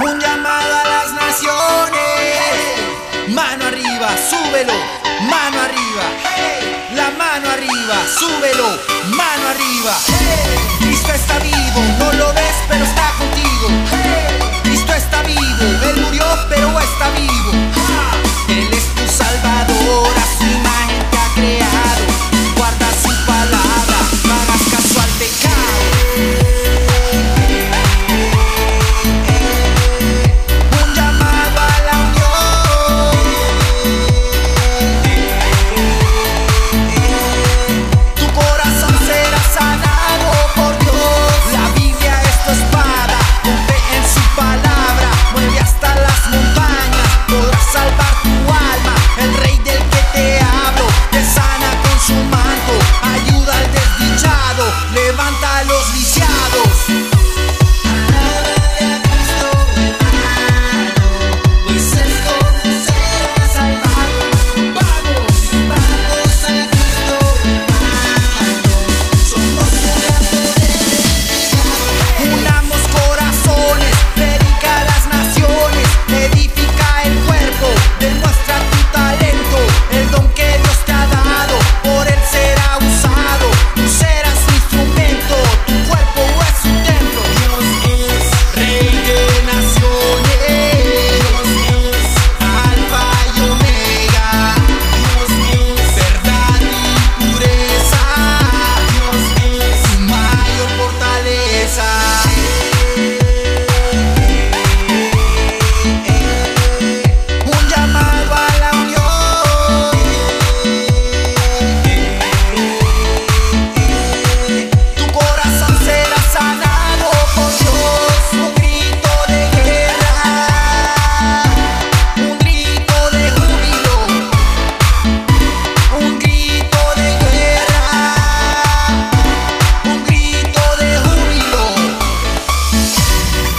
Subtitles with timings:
[0.00, 1.98] Un llamado a las naciones.
[3.28, 4.74] Mano arriba, súbelo.
[5.30, 6.02] Mano arriba.
[6.94, 8.78] La mano arriba, súbelo.
[9.16, 9.96] Mano arriba.
[10.80, 13.68] Cristo está vivo, no lo ves, pero está contigo.
[14.62, 17.61] Cristo está vivo, él murió, pero está vivo.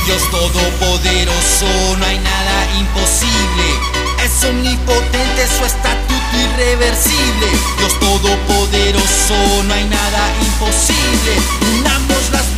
[0.06, 1.66] Dios todopoderoso,
[1.97, 3.64] no hay nada imposible.
[4.22, 7.47] Es omnipotente, su estatuto irreversible.
[7.78, 11.34] Dios todopoderoso, no hay nada imposible.
[11.80, 12.53] Unamos las